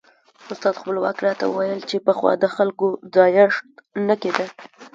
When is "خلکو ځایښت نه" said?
2.55-4.15